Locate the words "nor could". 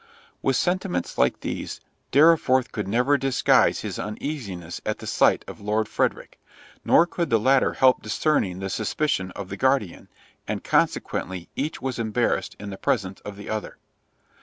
6.83-7.29